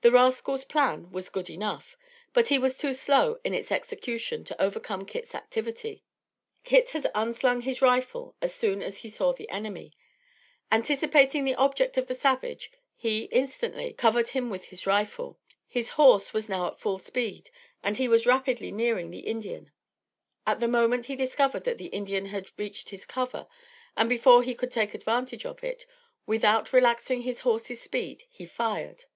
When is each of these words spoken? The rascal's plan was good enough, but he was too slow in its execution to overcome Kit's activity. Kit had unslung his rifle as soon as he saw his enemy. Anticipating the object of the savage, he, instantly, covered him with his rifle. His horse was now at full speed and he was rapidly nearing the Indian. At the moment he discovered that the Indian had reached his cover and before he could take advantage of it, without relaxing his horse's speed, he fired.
The 0.00 0.12
rascal's 0.12 0.64
plan 0.64 1.10
was 1.10 1.28
good 1.28 1.50
enough, 1.50 1.96
but 2.32 2.46
he 2.46 2.56
was 2.60 2.78
too 2.78 2.92
slow 2.92 3.40
in 3.42 3.52
its 3.52 3.72
execution 3.72 4.44
to 4.44 4.62
overcome 4.62 5.04
Kit's 5.04 5.34
activity. 5.34 6.04
Kit 6.62 6.90
had 6.90 7.10
unslung 7.16 7.62
his 7.62 7.82
rifle 7.82 8.36
as 8.40 8.54
soon 8.54 8.80
as 8.80 8.98
he 8.98 9.08
saw 9.08 9.32
his 9.32 9.48
enemy. 9.50 9.92
Anticipating 10.70 11.42
the 11.44 11.56
object 11.56 11.98
of 11.98 12.06
the 12.06 12.14
savage, 12.14 12.70
he, 12.94 13.24
instantly, 13.32 13.92
covered 13.92 14.28
him 14.28 14.50
with 14.50 14.66
his 14.66 14.86
rifle. 14.86 15.36
His 15.66 15.88
horse 15.90 16.32
was 16.32 16.48
now 16.48 16.68
at 16.68 16.78
full 16.78 17.00
speed 17.00 17.50
and 17.82 17.96
he 17.96 18.06
was 18.06 18.24
rapidly 18.24 18.70
nearing 18.70 19.10
the 19.10 19.26
Indian. 19.26 19.72
At 20.46 20.60
the 20.60 20.68
moment 20.68 21.06
he 21.06 21.16
discovered 21.16 21.64
that 21.64 21.76
the 21.76 21.86
Indian 21.86 22.26
had 22.26 22.52
reached 22.56 22.90
his 22.90 23.04
cover 23.04 23.48
and 23.96 24.08
before 24.08 24.44
he 24.44 24.54
could 24.54 24.70
take 24.70 24.94
advantage 24.94 25.44
of 25.44 25.64
it, 25.64 25.86
without 26.24 26.72
relaxing 26.72 27.22
his 27.22 27.40
horse's 27.40 27.80
speed, 27.80 28.22
he 28.30 28.46
fired. 28.46 29.06